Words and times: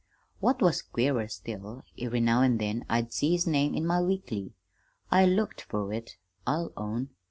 "What 0.39 0.63
was 0.63 0.81
queerer 0.81 1.27
still, 1.27 1.83
every 1.95 2.21
now 2.21 2.41
an' 2.41 2.57
then 2.57 2.85
I'd 2.89 3.13
see 3.13 3.33
his 3.33 3.45
name 3.45 3.75
in 3.75 3.85
my 3.85 4.01
weekly. 4.01 4.55
I 5.11 5.27
looked 5.27 5.61
fer 5.61 5.93
it, 5.93 6.17
I'll 6.47 6.73
own. 6.75 7.09